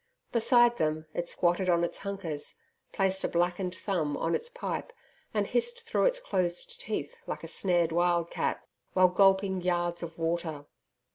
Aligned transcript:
Beside 0.31 0.77
them 0.77 1.05
it 1.13 1.29
squatted 1.29 1.69
on 1.69 1.83
its 1.83 1.99
hunkers, 1.99 2.55
placed 2.91 3.23
a 3.23 3.27
blackened 3.27 3.75
thumb 3.75 4.17
on 4.17 4.33
its 4.33 4.49
pipe, 4.49 4.91
and 5.31 5.45
hissed 5.45 5.83
through 5.83 6.05
its 6.05 6.19
closed 6.19 6.81
teeth 6.81 7.13
like 7.27 7.43
a 7.43 7.47
snared 7.47 7.91
wild 7.91 8.31
cat, 8.31 8.65
while 8.93 9.09
gulping 9.09 9.61
yards 9.61 10.01
of 10.01 10.17
water. 10.17 10.65